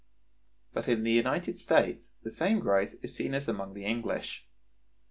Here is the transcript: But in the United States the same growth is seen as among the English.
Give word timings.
But 0.73 0.87
in 0.87 1.03
the 1.03 1.11
United 1.11 1.59
States 1.59 2.15
the 2.23 2.31
same 2.31 2.57
growth 2.59 2.95
is 3.03 3.13
seen 3.13 3.35
as 3.35 3.47
among 3.47 3.75
the 3.75 3.85
English. 3.85 4.47